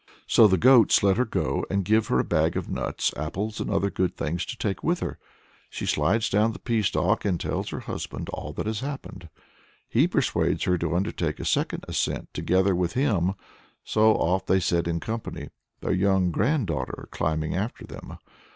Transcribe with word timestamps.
So 0.25 0.47
the 0.47 0.57
goats 0.57 1.03
let 1.03 1.17
her 1.17 1.25
go, 1.25 1.63
and 1.69 1.85
give 1.85 2.07
her 2.07 2.17
a 2.17 2.23
bag 2.23 2.57
of 2.57 2.67
nuts, 2.67 3.13
apples, 3.15 3.59
and 3.59 3.69
other 3.69 3.91
good 3.91 4.17
things 4.17 4.47
to 4.47 4.57
take 4.57 4.83
with 4.83 4.99
her. 4.99 5.19
She 5.69 5.85
slides 5.85 6.27
down 6.27 6.53
the 6.53 6.57
pea 6.57 6.81
stalk 6.81 7.23
and 7.23 7.39
tells 7.39 7.69
her 7.69 7.81
husband 7.81 8.27
all 8.29 8.51
that 8.53 8.65
has 8.65 8.79
happened. 8.79 9.29
He 9.87 10.07
persuades 10.07 10.63
her 10.63 10.75
to 10.79 10.95
undertake 10.95 11.39
a 11.39 11.45
second 11.45 11.85
ascent 11.87 12.29
together 12.33 12.73
with 12.73 12.93
him, 12.93 13.33
so 13.83 14.15
off 14.15 14.47
they 14.47 14.59
set 14.59 14.87
in 14.87 14.99
company, 15.01 15.49
their 15.81 15.93
young 15.93 16.31
granddaughter 16.31 17.07
climbing 17.11 17.55
after 17.55 17.85
them. 17.85 18.17